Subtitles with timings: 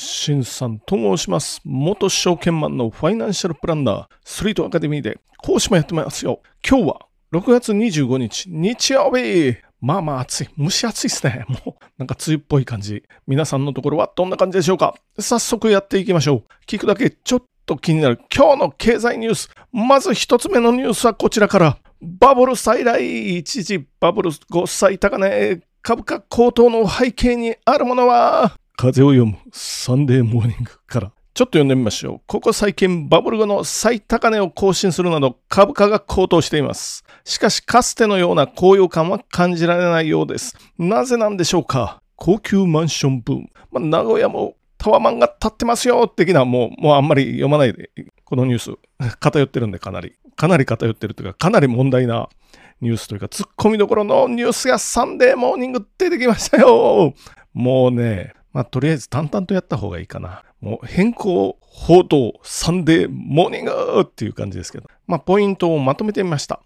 [0.00, 1.60] しんさんと申します。
[1.64, 6.40] 元証券マンのファイナンシャルプランナー、ストリートアカデミーで講師もやってますよ。
[6.66, 9.56] 今日は6月25日、日曜日。
[9.80, 10.48] まあまあ暑い。
[10.58, 11.44] 蒸し暑いですね。
[11.64, 13.02] もう、なんか梅雨っぽい感じ。
[13.26, 14.94] 皆さんのところはどんな感じでしょうか？
[15.18, 16.44] 早速やっていきましょう。
[16.66, 19.50] 聞くだけちょっと気になる今日の経済ニュース。
[19.72, 21.78] まず一つ目のニュースはこちらから。
[22.00, 23.38] バブル再来。
[23.38, 25.60] 一時バブル5歳高値。
[25.82, 31.12] 株価高騰の背景にあるものは、風を読むサンデーモーニングから。
[31.34, 32.20] ちょっと読んでみましょう。
[32.26, 37.04] ここ最近バブル後の最高値を更新するなど株価が高騰しています。
[37.26, 40.56] しかしかつてのような高揚感は感じられないようです。
[40.78, 42.00] なぜなんでしょうか？
[42.16, 43.48] 高級マンションブーム。
[43.70, 47.90] まあ、名古屋もタワマンが建ってますよ的なもう、もうあんまり読まないで、
[48.24, 48.72] このニュース
[49.18, 50.14] 偏ってるんでかなり。
[50.36, 52.30] かなり偏ってるというか、かなり問題な
[52.80, 57.12] ニュースというか、ツッコミどころのニュースがサンデーモーニング出てきましたよ
[57.52, 60.42] もうね、まあ、とりあえず淡々とやった方がいいかな。
[60.60, 64.88] もう偏向報道サンデーモーニングっていう感じですけど。
[65.06, 66.60] まあ、ポイントをまとめてみました。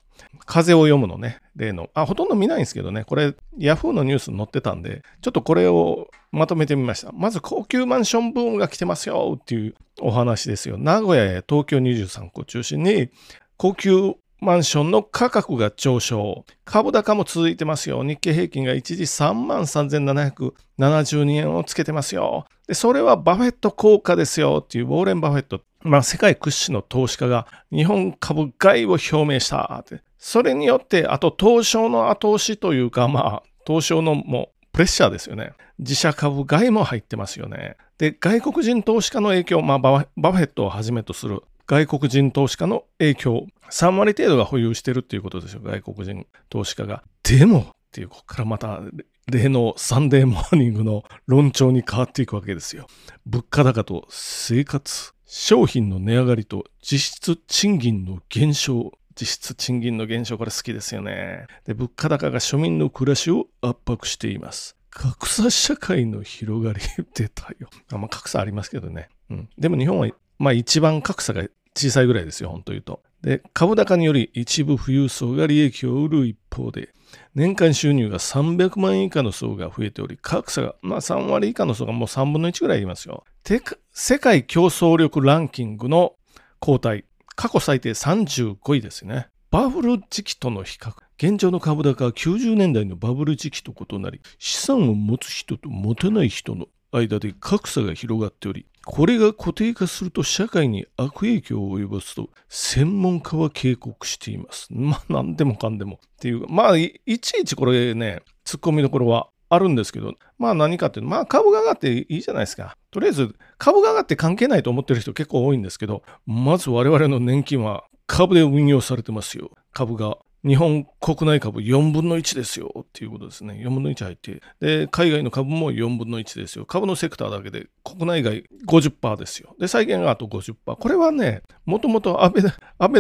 [0.47, 1.89] 風を読むのね、例の。
[1.95, 7.13] あ、ほとんど見ないんですけどね、これ、ヤフーのニュースに載ってたんで、ちょっとこれをまとめてみました。
[7.13, 10.77] まず、高級マンションブームが来てますよっていうお話ですよ。
[10.77, 13.09] 名古屋や東京23区を中心に、
[13.57, 14.15] 高級
[14.45, 16.45] マンションの価格が上昇。
[16.65, 18.05] 株高も続いてますよ。
[18.05, 22.47] 日経平均が一時3万3772円をつけてますよ。
[22.69, 25.61] で、それはバフェット効果ですよっていうウォーレン・バフェット。
[25.83, 30.03] まあ、世界屈指の投資家が日本株買いを表明したって。
[30.19, 35.53] それによって、あと東証の後押しというか、まあ、東証のもうプレッシャーですよね。
[35.79, 37.77] 自社株買いも入ってますよね。
[37.99, 47.03] で、外国人投資家の影響、まあ、バフェットをはじめとする外国人投資家の影響、3割程度が保有してるっていうことですよ、外国人投資家が。
[47.23, 48.81] でも、っていう、ここからまた、
[49.27, 52.87] 例のサンデーモーニングの論調に変わっていくわけですよ。
[53.25, 61.47] 物価高と生活、商品の値上がりと実質賃金の減少、実質賃金の減少、これ好きですよね。
[61.65, 64.77] で、物価高が庶民の暮らしを圧迫しています。
[64.91, 66.81] 格差社会の広がり
[67.15, 67.69] 出たよ。
[67.91, 69.09] あまあ、格差ありますけどね。
[69.31, 69.49] うん。
[69.59, 70.09] でも日本は
[70.45, 71.43] まあ一番格差が
[71.75, 73.03] 小さいぐらいですよ、本当言うと。
[73.23, 76.91] で、株高により一部富裕層が利益を売る一方で、
[77.35, 83.25] 年間収入が300万円以下の層が増えており、格差が、まあ3割以下の層がもう3分の1ぐらいいますよ。
[83.43, 83.63] て、
[83.93, 86.15] 世界競争力ランキングの
[86.61, 87.05] 後退、
[87.37, 89.29] 過去最低35位ですね。
[89.51, 90.93] バブル時期との比較。
[91.17, 104.69] 現状の株高は90年代のバブル時期と異なり、資産を持つ人と持てない人の間で格差が広がっており、これが固定化すると社会に悪影響を及ぼすと専門家は警告しています。
[104.73, 112.77] まあ何でもかんでもっていうまあいちいちこれね突っ込みどころはあるんですけどまあ何かっていうとまあ株が上がっていいじゃないですか。
[112.91, 119.51] とりあえず株が上がって関係ないと思ってる人結構多いんですけどまず我々の年金は株で運用されてますよ。
[119.73, 123.55] 株が日本国内株4分の1ですよっていうことですね。
[123.55, 124.43] 4分の1入って。
[124.61, 126.67] で、海外の株も4分の1ですよ。
[126.67, 129.57] 株のセクターだけで国内外50%ですよ。
[129.59, 130.55] で、債券があと50%。
[130.77, 132.43] これはね、もともとアベ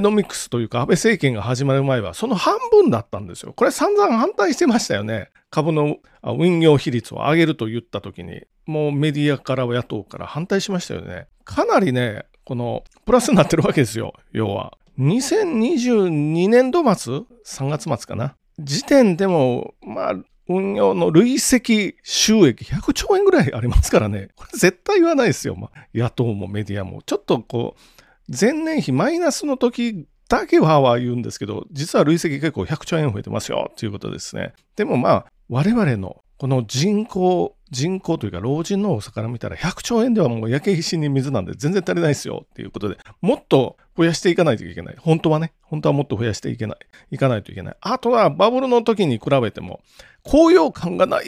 [0.00, 3.52] ノミクスというか安倍政権が始まる前はその半分だったんですよ。
[3.52, 5.28] これ散々反対してましたよね。
[5.50, 11.26] 株の運用比率を上げると言った時に、もうメディアから野党から反対しましたよね。
[11.44, 14.14] かなりね、このプラスになってるわけですよ。
[14.32, 14.78] 要は。
[14.98, 20.14] 2022年度末 ?3 月末かな時点でも、まあ、
[20.48, 24.28] 運用の累積収益100兆円ぐらいありますからね。
[24.36, 25.56] これ絶対言わないですよ。
[25.56, 27.02] まあ、野党もメディアも。
[27.02, 34.52] ちょっとこう、前年比マイナスの時だけはは言うんですけど、実は累積結構100兆円増えてますよということですね。
[34.76, 44.96] でもまあ、我々のこの人口、人口というか老人の多さから見たら100兆円ではもう焼け石に水なんで全然足りないですよっていうことで、もっと増やしていかないといけない。
[44.98, 46.78] 本当はね、本当はもっと増やしていけない、
[47.12, 47.76] いかないといけない。
[47.80, 49.80] あとはバブルの時に比べても、
[50.22, 51.24] 高揚感がない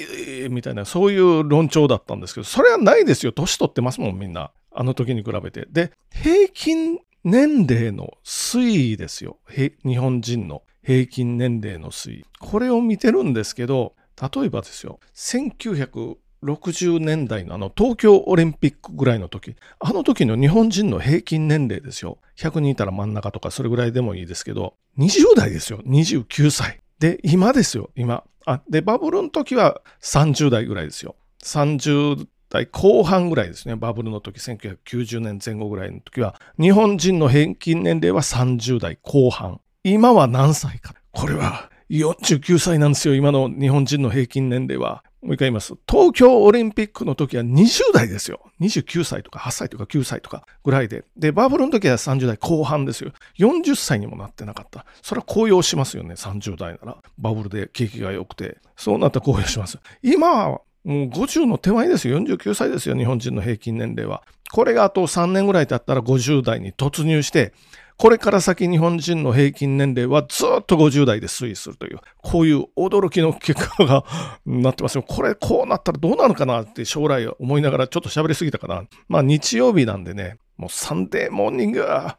[0.51, 3.33] みたいな、そういう論調だったんですけど、それはないですよ。
[3.33, 4.51] 年取ってますもん、みんな。
[4.73, 5.67] あの時に比べて。
[5.71, 9.39] で、平均年齢の推移ですよ。
[9.85, 12.25] 日本人の平均年齢の推移。
[12.39, 22.19] これを見てるんですけど、例えばですよ、1960年代のあの東京オリンピックぐらいの時、あの時の日本人の平均年齢ですよ。
[22.39, 25.81] 100人いたら真ん中とかそれぐらいでもいいですけど、20代ですよ。
[25.87, 26.81] 29歳。
[26.99, 28.25] で、今ですよ、今。
[28.47, 31.17] あ、で、バブルの時は30代ぐらいですよ。
[31.43, 33.77] 30代後半ぐらいですね。
[33.77, 39.61] バブルの時、1990年前後ぐらいの時は、日本人の平均年齢は30代後半。
[39.85, 40.95] 今は何歳か。
[41.13, 45.05] これは49歳なんですよ、今の日本人の平均年齢は。
[45.23, 45.75] もう一回言います。
[45.89, 48.41] 東京オリンピックの時は20代ですよ。
[48.61, 51.05] 29歳とか8歳とか9歳とかぐらいで。
[51.17, 53.13] で、バブルの時は30代後半ですよ。
[53.39, 54.87] 40歳にもなってなかった。
[55.03, 56.15] それは高揚しますよね。
[56.15, 56.97] 30代なら。
[57.19, 58.59] バブルで景気が良くて。
[58.77, 59.79] そうなったら高揚します。
[60.03, 62.19] 今はもう50の手前ですよ。
[62.21, 62.97] 49歳ですよ。
[62.97, 64.23] 日本人の平均年齢は。
[64.53, 67.53] これがあと3年ぐらい経ったら50代に突入して、
[67.99, 74.05] これから先日本人の平均年齢はずっと50代で推移するという、こういう驚きの結果が
[74.45, 75.03] なってますよ。
[75.03, 78.85] これこうなったらどうなるかなって将来思いながらちょっと喋りすぎたかな。
[79.09, 82.19] まあ日曜日なんでね、もうサンデーモーニングは、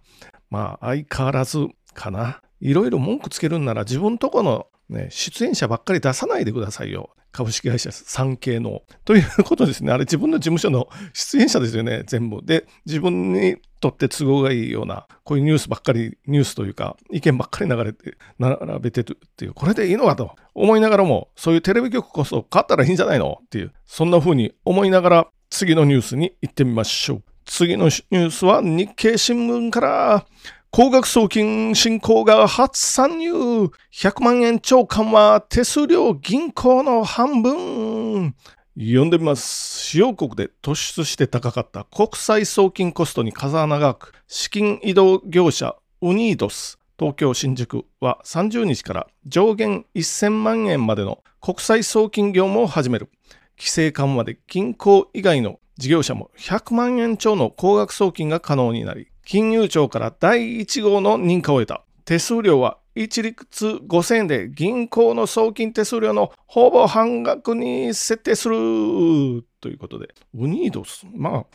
[0.50, 2.42] まあ相変わらずかな。
[2.60, 7.12] いろいろ文句つけるんなら自分とこのね、出演者ばっかり出さないでくださいよ。
[7.32, 8.82] 株式会社産経の。
[9.06, 9.92] ということですね。
[9.92, 12.44] あれ自分の事務所の出演者ですよね、全部。
[12.44, 23.40] で、自分にとって都合がいいような、こういうニュースばっかり、ニュースというか、意見ばっかり流れて、並べてるっていう、これでいいのかと思いながらも、そういうテレビ局こそ買ったらいいんじゃないの？
[23.44, 27.24] っていう、そんな風に思いながら、次のニュースに行ってみましょう。
[27.46, 30.26] 次のニュースは日経新聞から、
[30.70, 33.72] 高額送金振興が初参入。
[33.94, 38.36] 100万円超緩和手数料銀行の半分。
[38.80, 39.80] 読んでみます。
[39.88, 53.10] 主要国で突出して高かった国際送金コストに風穴が開く資金移動業者ウニードス東京新宿は30日から上限1000万円までの国際送金業務を始める。
[53.58, 61.84] 規制緩和で銀行以外の事業者も100万円超の高額送金が可能になり、金融庁から第1号の認可を得た。
[62.06, 71.06] 手数料は一律5000円で銀行の送金手数料のほぼ半額に設定するということで、ウニードス。
[71.14, 71.46] まあ、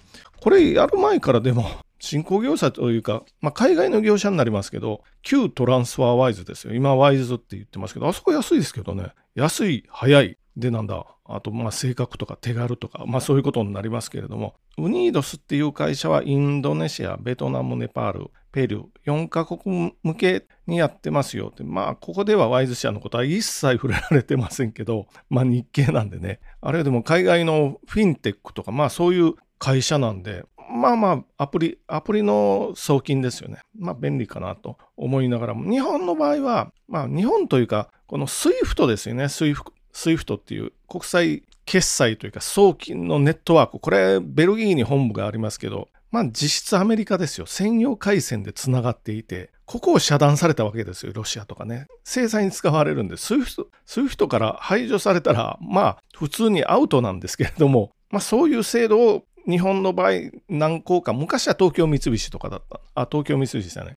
[0.41, 1.67] これやる前からでも、
[1.99, 6.75] 新興業者というか、まあ、海外の業者になりますけど、旧トランスファーワイズですよ。
[6.75, 9.13] 今、ワイズって言ってますけど、あそこ安いですけどね。
[9.35, 10.37] 安い、早い。
[10.57, 11.07] で、なんだ。
[11.25, 33.59] あと、まあ、性格とか手軽とか、まあ、そういうことになりますけれども、ウニードスっていう会社はインドネシア、ベトナム、ネパール、ペルー、4カ国向けにやってますよって、まあ、ここではワイズ社のことは一切触れられてませんけど、 まあ、日系なんでね、あるいはでも海外のフィンテックとか、まあ、そういう会社なんで、まあまあ、アプリ、アプリの送金ですよね。
[33.79, 39.73] まあ、便利かなと思いながらも、日本の場合は、まあ、日本というか、この SWIFT ですよね、SWIFT。
[39.93, 47.47] SWIFT っていう国際決済というか送金のネットワーク、これベルギーに本部がありますけど、まあ実質アメリカですよ。
[47.47, 51.87] 専用回線でつながっていて、ここを遮断されたわけですよ、ロシアとかね。
[52.05, 62.81] 制裁に使われるんで、SWIFT、から排除されたら、まあ普通にアウトなんですけれども、まあそういう制度を日本の場合何校か、昔は東京三菱とかだった。
[62.95, 63.97] あ、東京三菱じゃない。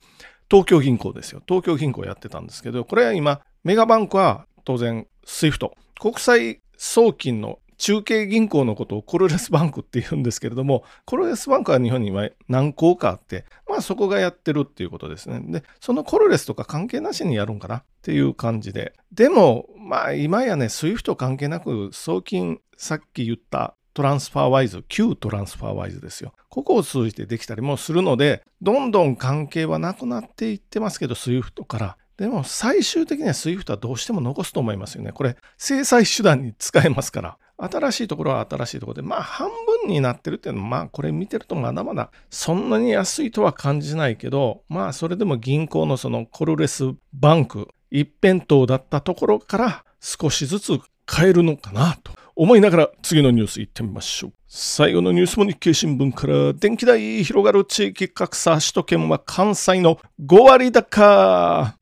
[0.49, 1.41] 東京銀行ですよ。
[1.45, 15.41] 東京銀行やってたんですけど、これは今、メガバンクは当然 SWIFT、国際送金の中継銀行のことをコルレスバンクって言うんですけれども、コルレスバンクは日本に今何行かあって、まあそこがやってるっていうことですね。
[15.45, 18.93] で、そのコルレスとか関係なしにやるんかなっていう感じで。
[19.11, 26.33] でも、まあ今やね、 SWIFT 関係なく送金、さっき言った TransferWise、旧 TransferWise ですよ。
[26.49, 31.97] ここを通じてできたりもするので、どんどん関係はなくなっていってますけど、 SWIFT から。
[32.17, 35.11] でも最終的には SWIFT はどうしても残すと思いますよね。
[35.11, 37.37] これ制裁手段に使えますから。
[37.57, 39.49] 新しいところは新しいところで、まあ半
[39.83, 50.79] 分になってるっていうのは、まあこれ見てるとまだまだそんなに安いとは感じないけど、まあそれでも銀行のそのコルレスバンク一辺倒だったところから少しずつ
[51.09, 54.33] 変えるのかなと思いながら次のニュース行ってみましょう。
[54.47, 61.77] 最後のニュースも日経新聞から電気代広がる地域格差首都圏は関西の5割高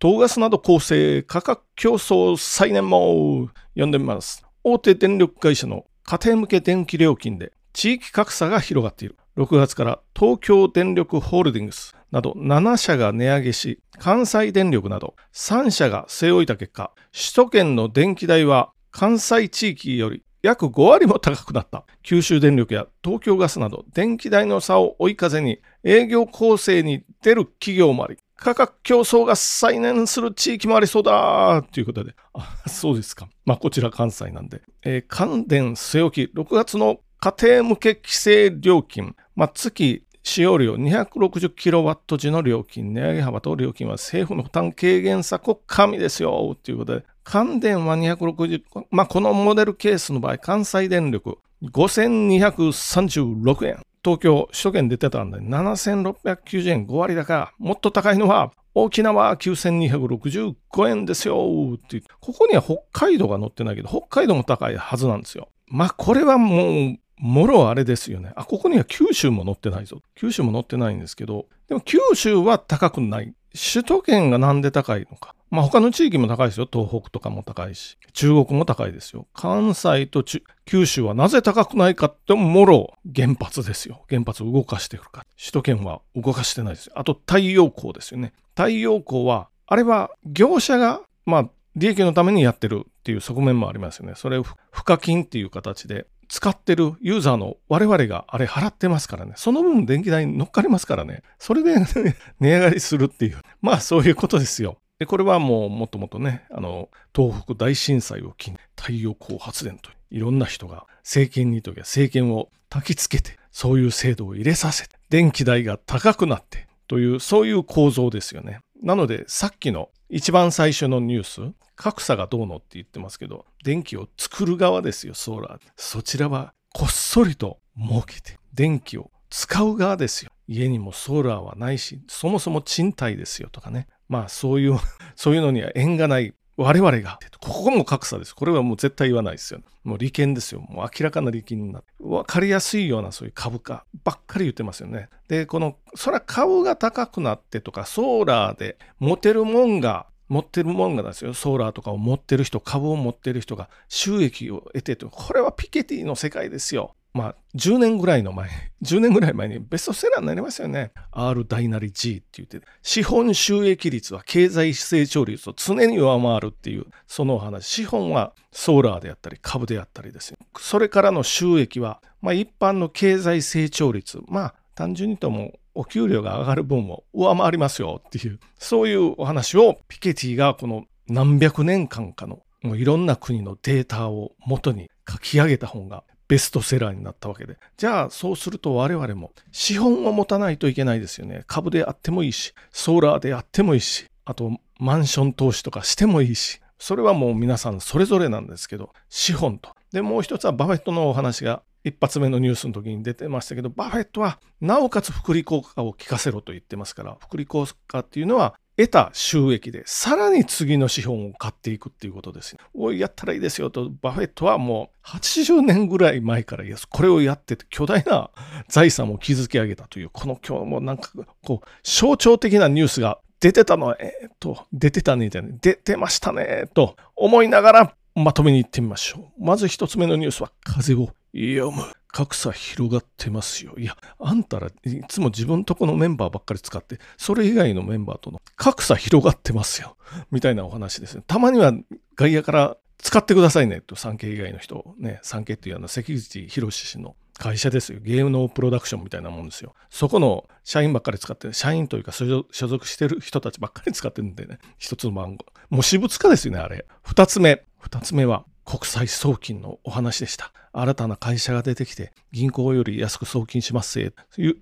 [0.00, 4.44] 東ガスなど構成価格競争再燃も読んでみます。
[4.62, 9.16] 大手電力会社の家庭向け電気料金で地域格差が広がっている。
[9.36, 21.84] 6月から東京電力ホールディングスなど7社が値上げし、関西電力など3社が据え置いた結果、首都圏の電気代は関西地域より約5割も高くなった。
[22.04, 32.14] 九州電力や東京ガスなど電気代の差を追い風に営業構成に出る企業もあり、価格競争が再燃する地域もありそうだということで。
[32.34, 33.28] あ、そうですか。
[33.44, 34.62] まあ、こちら関西なんで。
[34.84, 53.82] えー、関電据え置き、6月の家庭向け規制料金、まあ、月使用量 260kW 時の料金、値上げ幅と料金は政府の負担軽減策を神ですよということで、関電は260、まあ、このモデルケースの場合、関西電力5236円。
[54.08, 57.52] 東京、首都圏出てたんで、7690円5割高。
[57.58, 65.48] もっと高いのは、沖縄9265円ですよってここには北海道が載ってないけど、北海道も高いはずなんですよ。
[65.66, 68.32] まあ、これはもう、もろあれですよね。
[68.34, 70.00] あ、ここには九州も載ってないぞ。
[70.14, 73.34] 九州も載ってないんですけど、でも九州は高くない。
[73.54, 75.34] 首都圏がなんで高いのか。
[75.50, 76.68] まあ他の地域も高いですよ。
[76.70, 77.96] 東北とかも高いし。
[78.12, 79.26] 中国も高いですよ。
[79.32, 80.22] 関西と
[80.66, 84.04] 九州はなぜ高くないかってもろ原発ですよ。
[84.08, 85.24] 原発を動かしてくるか。
[85.38, 86.92] 首都圏は動かしてないですよ。
[86.96, 88.32] あと太陽光ですよね。
[88.54, 94.14] 太陽光は、あれは業者が、まあ利益のためにやってるっていう側面もありますよね。
[94.16, 99.32] それを付加金っていう形で使ってるユーザーの我々があれ払ってますからね。
[99.36, 101.22] その分電気代に乗っかりますからね。
[101.38, 101.74] それで
[102.40, 103.38] 値上がりするっていう。
[103.60, 104.78] まあそういうことですよ。
[104.98, 118.60] で、これはもうもっともっとね、あの、東北大震災を機に太陽光発電といろんな人が政権にときは政権を焚きつけて、そういう制度を入れさせて、電気代が高くなってという、そういう構造ですよね。
[118.82, 125.60] なので、さっきの一番最初のニュース、格差がどうのって言ってますけど、電気を作る側ですよ、ソーラー。
[125.76, 130.30] そちらはこっそりと儲けて、電気を使う側ですよ。
[130.46, 133.86] 家にもソーラーはないし、そもそも賃貸ですよとかね。
[134.08, 134.78] まあそういう、
[135.14, 138.34] そういうのには縁がない我々が、ここも格差です。
[138.34, 139.60] これはもう絶対言わないですよ。
[139.84, 140.60] もう利権ですよ。
[140.60, 145.08] もう明らかな利権になって、分かりやすいようなそういう株価ばっかり言ってますよね。
[145.28, 156.96] で、この、それは株が高くなってとか、ソーラーで持てるもんが持ってるもんがですよ、ソーラーとかを持ってる人、株を持ってる人が収益を得てと、これはピケティの世界ですよ。
[157.14, 158.48] まあ、10年ぐらいの前、
[158.82, 160.92] 10年ぐらい前にベストセラーになりましたよね。
[161.10, 167.66] R 大なり G って言って、資本収益率は経済成長率を常に上回るっていう、そのお話。
[167.66, 170.36] 資本はソーラーであったり、株であったりですよ。
[170.58, 187.56] それからの収益は、まあ一般の経済成長率、まあ単純にともお給料が上がる分を上回りますよっていう、そういうお話をピケティがこの何百年間かのもういろんな国のデータを元に書き上げた本がベストセラーになったわけで。
[187.76, 191.44] じゃあそうすると我々も資本を持たないといけないですよね。
[191.46, 199.70] 株であってもいいし、ソーラーであってもいいし、あとマンション投資とかしてもいいし、それはもう皆さんそれぞれなんですけど、資本と。
[199.92, 218.30] で、もう一つはバフェットのお話が一発目のニュースの時に出てましたけど、バフェットはなおかつ複利効果を効かせろと言ってますから、複利効果っていうのは得た収益でさらに次の資本を買っていくっていうことですおい、やったらいいですよと、バフェットはもう80年ぐらい前からこれをやってて巨大な
[218.68, 221.10] 財産を築き上げたという、この今日もなんか
[221.44, 229.44] こう象徴的なニュースが出てたの、えー、っと、出てたね、出てましたね、と思いながらまとめに行ってみましょう。
[229.44, 231.82] まず一つ目のニュースは風を読む。
[232.08, 233.74] 格差広がってますよ。
[233.78, 234.72] いや、あんたらい
[235.08, 239.96] つも自分とこのメンバーばっかり使って、それ以外のメンバーとの格差広がってますよ。
[240.30, 241.22] みたいなお話ですね。
[241.26, 241.72] たまには
[242.16, 248.00] 外野から使ってくださいねと、産経以外の人、ね、産経っていうのは関口博氏の会社ですよ。
[248.02, 249.74] ゲームのプロダクションみたいなもんですよ。
[249.90, 255.46] そこの社員ばっかり使って、社員というか所属してる人たちばっかり使ってるんでね、一つの番号。
[255.70, 256.84] もう私物化ですよね、あれ。
[257.02, 257.64] 二つ目。
[257.78, 260.52] 二つ目は、国際送金のお話でした。
[260.74, 264.12] 新たな会社が出てきて、銀行より安く送金しますせ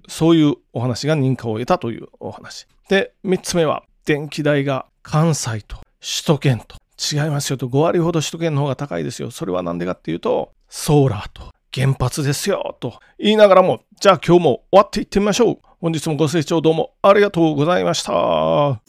[0.07, 2.69] そういうお話が認可を得たというお話。
[2.89, 9.33] で、三つ目は、電気代が関西と首都圏と違いますよと、5割ほど首都圏の方が高いですよ。
[9.33, 15.59] それは何でかっていうと、ソーラーと原発ですよと言いながらも、じゃあ今日も終わっていってみましょう。
[15.81, 18.81] 本日もご清聴どうもありがとうございました。